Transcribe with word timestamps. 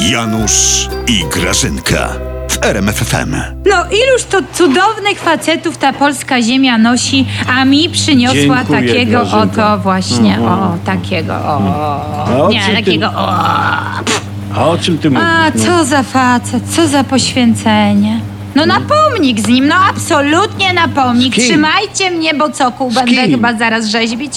Janusz 0.00 0.88
i 1.08 1.24
Grażynka 1.32 2.08
w 2.50 2.64
RMFFM. 2.64 3.34
No 3.66 3.76
iluż 3.84 4.24
to 4.30 4.38
cudownych 4.54 5.18
facetów 5.20 5.76
ta 5.78 5.92
polska 5.92 6.42
ziemia 6.42 6.78
nosi, 6.78 7.26
a 7.56 7.64
mi 7.64 7.88
przyniosła 7.88 8.34
Dziękuję, 8.56 8.80
takiego 8.88 9.10
Grażynka. 9.20 9.38
oto 9.74 9.78
właśnie, 9.78 10.34
Mhm. 10.36 10.60
o, 10.60 10.76
takiego, 10.86 11.34
o, 11.34 12.44
o 12.46 12.48
nie, 12.50 12.60
czym 12.60 12.70
ty- 12.76 12.84
takiego, 12.84 13.06
o. 13.06 13.32
A 14.56 14.66
o 14.66 14.78
czym 14.78 14.98
ty 14.98 15.10
mówisz? 15.10 15.24
A 15.28 15.50
no? 15.54 15.64
co 15.64 15.84
za 15.84 16.02
facet, 16.02 16.62
co 16.76 16.88
za 16.88 17.04
poświęcenie. 17.04 18.20
No 18.54 18.66
na 18.66 18.80
pomnik 18.80 19.40
z 19.40 19.48
nim, 19.48 19.68
no 19.68 19.74
absolutnie 19.90 20.72
na 20.72 20.88
pomnik. 20.88 21.32
Z 21.32 21.36
kim? 21.36 21.44
Trzymajcie 21.44 22.10
mnie, 22.10 22.34
bo 22.34 22.50
cokół 22.50 22.90
będę 22.90 23.10
kim? 23.14 23.30
chyba 23.30 23.54
zaraz 23.58 23.86
rzeźbić. 23.86 24.32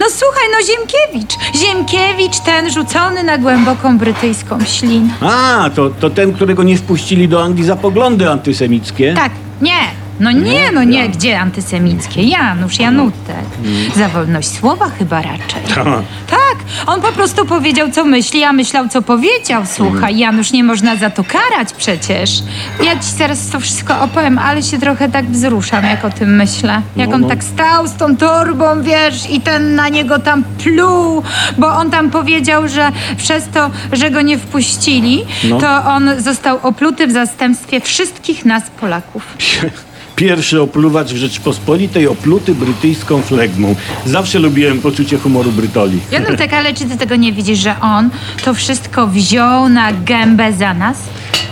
No 0.00 0.06
słuchaj, 0.10 0.44
no 0.52 0.66
Ziemkiewicz. 0.66 1.34
Ziemkiewicz 1.56 2.40
ten 2.40 2.70
rzucony 2.70 3.22
na 3.22 3.38
głęboką 3.38 3.98
brytyjską 3.98 4.58
ślinę. 4.64 5.14
A, 5.20 5.70
to, 5.74 5.90
to 5.90 6.10
ten, 6.10 6.32
którego 6.32 6.62
nie 6.62 6.76
wpuścili 6.76 7.28
do 7.28 7.42
Anglii 7.44 7.64
za 7.64 7.76
poglądy 7.76 8.30
antysemickie? 8.30 9.14
Tak, 9.14 9.32
nie. 9.60 10.05
No 10.20 10.30
nie, 10.30 10.72
no 10.72 10.84
nie, 10.84 11.08
gdzie 11.08 11.40
antysemickie? 11.40 12.22
Janusz, 12.22 12.78
Janutek. 12.78 13.44
Za 13.96 14.08
wolność 14.08 14.48
słowa 14.58 14.90
chyba 14.98 15.22
raczej. 15.22 15.62
Ta. 15.74 15.84
Tak, 16.30 16.56
on 16.86 17.00
po 17.00 17.12
prostu 17.12 17.44
powiedział, 17.46 17.90
co 17.90 18.04
myśli, 18.04 18.44
a 18.44 18.52
myślał, 18.52 18.88
co 18.88 19.02
powiedział. 19.02 19.62
Słuchaj, 19.66 20.18
Janusz, 20.18 20.52
nie 20.52 20.64
można 20.64 20.96
za 20.96 21.10
to 21.10 21.24
karać 21.24 21.72
przecież. 21.76 22.30
Ja 22.84 22.92
ci 22.98 23.10
zaraz 23.18 23.48
to 23.48 23.60
wszystko 23.60 24.00
opowiem, 24.00 24.38
ale 24.38 24.62
się 24.62 24.78
trochę 24.78 25.08
tak 25.08 25.30
wzruszam, 25.30 25.84
jak 25.84 26.04
o 26.04 26.10
tym 26.10 26.36
myślę. 26.36 26.82
Jak 26.96 27.08
No, 27.08 27.14
on 27.14 27.20
no. 27.20 27.28
tak 27.28 27.44
stał 27.44 27.86
z 27.86 27.92
tą 27.94 28.16
torbą, 28.16 28.82
wiesz, 28.82 29.30
i 29.30 29.40
ten 29.40 29.74
na 29.74 29.88
niego 29.88 30.18
tam 30.18 30.44
pluł, 30.44 31.22
bo 31.58 31.66
on 31.68 31.90
tam 31.90 32.10
powiedział, 32.10 32.68
że 32.68 32.92
przez 33.16 33.48
to, 33.48 33.70
że 33.92 34.10
go 34.10 34.20
nie 34.20 34.38
wpuścili, 34.38 35.24
No. 35.44 35.58
to 35.60 35.84
on 35.84 36.10
został 36.18 36.58
opluty 36.62 37.06
w 37.06 37.12
zastępstwie 37.12 37.80
wszystkich 37.80 38.44
nas, 38.44 38.62
Polaków. 38.80 39.22
Pierwszy 40.16 40.62
opluwacz 40.62 41.08
w 41.12 41.16
Rzeczypospolitej 41.16 42.08
opluty 42.08 42.54
brytyjską 42.54 43.22
flegmą. 43.22 43.74
Zawsze 44.06 44.38
lubiłem 44.38 44.80
poczucie 44.80 45.18
humoru 45.18 45.52
Brytoli. 45.52 46.00
Janutek, 46.12 46.52
ale 46.52 46.74
czy 46.74 46.84
ty 46.84 46.96
tego 46.96 47.16
nie 47.16 47.32
widzisz, 47.32 47.58
że 47.58 47.80
on 47.80 48.10
to 48.44 48.54
wszystko 48.54 49.06
wziął 49.06 49.68
na 49.68 49.92
gębę 49.92 50.52
za 50.52 50.74
nas? 50.74 51.02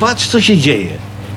Patrz, 0.00 0.26
co 0.26 0.40
się 0.40 0.56
dzieje. 0.56 0.88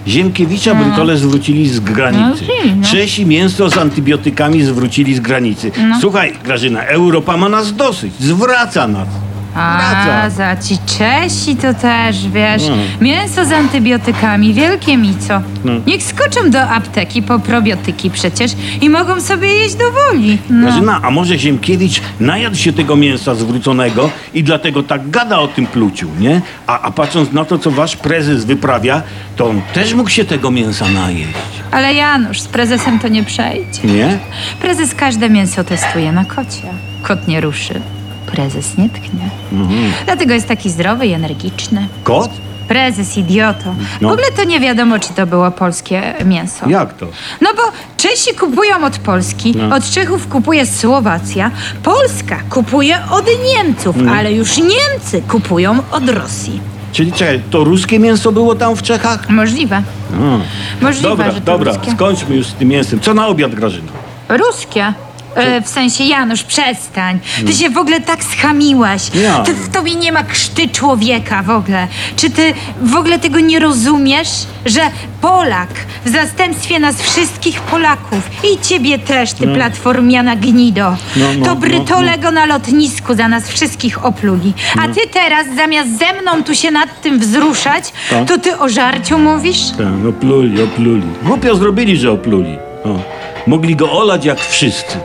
Ziemkiewicza 0.07 0.75
Brytole 0.75 1.17
zwrócili 1.17 1.69
z 1.69 1.79
granicy. 1.79 2.43
No, 2.47 2.75
no. 2.75 2.87
Czesi 2.87 3.25
mięso 3.25 3.69
z 3.69 3.77
antybiotykami 3.77 4.63
zwrócili 4.63 5.15
z 5.15 5.19
granicy. 5.19 5.71
No. 5.89 5.97
Słuchaj, 6.01 6.33
Grażyna, 6.43 6.83
Europa 6.83 7.37
ma 7.37 7.49
nas 7.49 7.75
dosyć. 7.75 8.13
Zwraca 8.19 8.87
nas. 8.87 9.07
A, 9.55 10.29
za 10.29 10.55
ci 10.57 10.77
Czesi 10.97 11.55
to 11.55 11.73
też, 11.73 12.27
wiesz, 12.27 12.63
No. 12.69 12.75
mięso 13.01 13.45
z 13.45 13.51
antybiotykami, 13.51 14.53
wielkie 14.53 14.97
mico. 14.97 15.41
No. 15.65 15.71
Niech 15.87 16.03
skoczą 16.03 16.49
do 16.51 16.61
apteki 16.61 17.21
po 17.21 17.39
probiotyki 17.39 18.09
przecież 18.11 18.51
i 18.81 18.89
mogą 18.89 19.21
sobie 19.21 19.47
jeść 19.47 19.75
do 19.75 19.83
woli. 19.91 20.37
No. 20.49 20.67
Grażyna, 20.67 20.99
a 21.03 21.11
może 21.11 21.37
Ziemkiewicz 21.39 22.01
najadł 22.19 22.55
się 22.55 22.73
tego 22.73 22.95
mięsa 22.95 23.35
zwróconego 23.35 24.09
i 24.33 24.43
dlatego 24.43 24.83
tak 24.83 25.09
gada 25.09 25.39
o 25.39 25.47
tym 25.47 25.67
pluciu, 25.67 26.09
nie? 26.19 26.41
A, 26.67 26.81
a 26.81 26.91
patrząc 26.91 27.31
na 27.31 27.45
to, 27.45 27.57
co 27.59 27.71
wasz 27.71 27.95
prezes 27.95 28.45
wyprawia, 28.45 29.01
to 29.35 29.49
on 29.49 29.61
też 29.73 29.93
mógł 29.93 30.09
się 30.09 30.25
tego 30.25 30.51
mięsa 30.51 30.85
najeść, 30.89 31.29
Ale 31.71 31.93
Janusz, 31.93 32.41
z 32.41 32.47
prezesem 32.47 32.99
to 32.99 33.07
nie 33.07 33.23
przejdzie. 33.23 33.81
nie? 33.83 34.17
Prezes 34.61 34.95
każde 34.95 35.29
mięso 35.29 35.63
testuje 35.63 36.11
na 36.11 36.25
kocie. 36.25 36.63
Kot 37.03 37.27
nie 37.27 37.41
ruszy, 37.41 37.81
prezes 38.25 38.77
nie 38.77 38.89
tknie. 38.89 39.29
Mhm. 39.51 39.91
Dlatego 40.05 40.33
jest 40.33 40.47
taki 40.47 40.69
zdrowy 40.69 41.07
i 41.07 41.13
energiczny. 41.13 41.87
Kot? 42.03 42.31
Prezes, 42.67 43.17
idioto. 43.17 43.75
No. 44.01 44.09
W 44.09 44.11
ogóle 44.11 44.27
to 44.35 44.43
nie 44.43 44.59
wiadomo, 44.59 44.99
czy 44.99 45.13
to 45.13 45.27
było 45.27 45.51
polskie 45.51 46.13
mięso. 46.25 46.69
Jak 46.69 46.93
to? 46.93 47.05
No 47.41 47.49
bo 47.55 47.61
Czesi 47.97 48.35
kupują 48.39 48.85
od 48.85 48.97
Polski, 48.97 49.53
No. 49.57 49.75
od 49.75 49.89
Czechów 49.89 50.27
kupuje 50.27 50.65
Słowacja, 50.65 51.51
Polska 51.83 52.39
kupuje 52.49 52.97
od 53.11 53.25
Niemców, 53.55 53.95
No. 53.99 54.11
ale 54.11 54.33
już 54.33 54.57
Niemcy 54.57 55.21
kupują 55.27 55.77
od 55.91 56.09
Rosji. 56.09 56.61
Czyli 56.91 57.11
czekaj, 57.11 57.41
to 57.49 57.63
ruskie 57.63 57.99
mięso 57.99 58.31
było 58.31 58.55
tam 58.55 58.75
w 58.75 58.81
Czechach? 58.83 59.29
Możliwe. 59.29 59.81
A. 60.13 60.83
Możliwe, 60.85 61.09
Dobra, 61.09 61.31
że 61.31 61.41
to 61.41 61.45
dobra, 61.51 61.73
ruskie. 61.73 61.91
skończmy 61.91 62.35
już 62.35 62.47
z 62.47 62.53
tym 62.53 62.67
mięsem. 62.67 62.99
Co 62.99 63.13
na 63.13 63.27
obiad, 63.27 63.55
Grażyna? 63.55 63.91
Ruskie. 64.29 64.93
E, 65.35 65.61
w 65.61 65.67
sensie, 65.67 66.03
Janusz, 66.03 66.43
przestań. 66.43 67.19
Ty 67.45 67.53
się 67.53 67.69
w 67.69 67.77
ogóle 67.77 68.01
tak 68.01 68.23
schamiłeś. 68.23 69.01
Ja. 69.15 69.39
Ty, 69.43 69.53
w 69.53 69.69
tobie 69.69 69.95
nie 69.95 70.11
ma 70.11 70.23
krzty 70.23 70.67
człowieka 70.69 71.43
w 71.43 71.49
ogóle. 71.49 71.87
Czy 72.15 72.29
ty 72.29 72.53
w 72.81 72.95
ogóle 72.95 73.19
tego 73.19 73.39
nie 73.39 73.59
rozumiesz? 73.59 74.29
Że 74.65 74.81
Polak 75.21 75.69
w 76.05 76.09
zastępstwie 76.09 76.79
nas 76.79 77.01
wszystkich 77.01 77.61
Polaków 77.61 78.19
i 78.43 78.61
ciebie 78.61 78.99
też, 78.99 79.33
ty 79.33 79.47
platformiana 79.47 80.35
gnido, 80.35 80.95
No, 81.15 81.25
no, 81.37 81.45
to 81.45 81.53
no, 81.53 81.55
Brytole 81.55 82.17
go 82.17 82.31
na 82.31 82.45
lotnisku 82.45 83.13
za 83.15 83.27
nas 83.27 83.49
wszystkich 83.49 84.05
opluli. 84.05 84.53
A 84.79 84.87
ty 84.87 84.99
teraz 85.13 85.47
zamiast 85.55 85.89
ze 85.99 86.21
mną 86.21 86.43
tu 86.43 86.55
się 86.55 86.71
nad 86.71 87.01
tym 87.01 87.19
wzruszać, 87.19 87.93
Tak. 88.09 88.27
to 88.27 88.37
ty 88.37 88.57
o 88.59 88.69
żarciu 88.69 89.19
mówisz? 89.19 89.59
Tak, 89.77 90.05
opluli, 90.09 90.63
opluli. 90.63 91.03
Głupio 91.23 91.55
zrobili, 91.55 91.97
że 91.97 92.11
opluli. 92.11 92.57
O. 92.83 92.99
Mogli 93.47 93.75
go 93.75 93.91
olać 93.91 94.25
jak 94.25 94.39
wszyscy. 94.39 94.97